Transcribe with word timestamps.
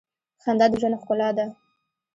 خندا 0.41 0.65
د 0.71 0.73
ژوند 0.81 0.99
ښکلا 1.01 1.29
ده. 1.37 1.45